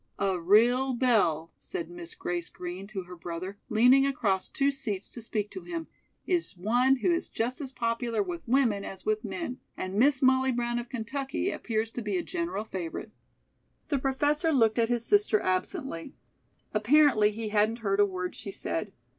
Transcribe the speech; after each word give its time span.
"A 0.17 0.39
real 0.39 0.93
belle," 0.95 1.51
said 1.59 1.87
Miss 1.91 2.15
Grace 2.15 2.49
Green 2.49 2.87
to 2.87 3.03
her 3.03 3.15
brother, 3.15 3.59
leaning 3.69 4.03
across 4.03 4.49
two 4.49 4.71
seats 4.71 5.11
to 5.11 5.21
speak 5.21 5.51
to 5.51 5.61
him, 5.61 5.85
"is 6.25 6.57
one 6.57 6.95
who 6.95 7.11
is 7.11 7.29
just 7.29 7.61
as 7.61 7.71
popular 7.71 8.23
with 8.23 8.47
women 8.47 8.83
as 8.83 9.05
with 9.05 9.23
men, 9.23 9.59
and 9.77 9.93
Miss 9.93 10.19
Molly 10.23 10.51
Brown 10.51 10.79
of 10.79 10.89
Kentucky 10.89 11.51
appears 11.51 11.91
to 11.91 12.01
be 12.01 12.17
a 12.17 12.23
general 12.23 12.63
favorite." 12.63 13.11
The 13.89 13.99
Professor 13.99 14.51
looked 14.51 14.79
at 14.79 14.89
his 14.89 15.05
sister 15.05 15.39
absently. 15.39 16.15
Apparently, 16.73 17.29
he 17.29 17.49
hadn't 17.49 17.81
heard 17.85 17.99
a 17.99 18.03
word 18.07 18.35
she 18.35 18.49
said. 18.49 18.91